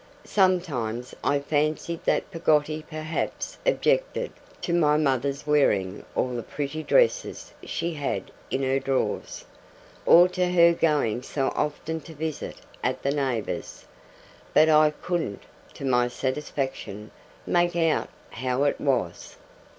Sometimes 0.25 1.13
I 1.23 1.37
fancied 1.37 2.05
that 2.05 2.31
Peggotty 2.31 2.83
perhaps 2.89 3.59
objected 3.67 4.31
to 4.63 4.73
my 4.73 4.97
mother's 4.97 5.45
wearing 5.45 6.03
all 6.15 6.29
the 6.29 6.41
pretty 6.41 6.81
dresses 6.81 7.53
she 7.63 7.93
had 7.93 8.31
in 8.49 8.63
her 8.63 8.79
drawers, 8.79 9.45
or 10.07 10.27
to 10.29 10.51
her 10.53 10.73
going 10.73 11.21
so 11.21 11.49
often 11.55 12.01
to 12.01 12.15
visit 12.15 12.57
at 12.83 13.03
that 13.03 13.13
neighbour's; 13.13 13.85
but 14.55 14.69
I 14.69 14.89
couldn't, 14.89 15.43
to 15.75 15.85
my 15.85 16.07
satisfaction, 16.07 17.11
make 17.45 17.75
out 17.75 18.09
how 18.31 18.63
it 18.63 18.81
was. 18.81 19.35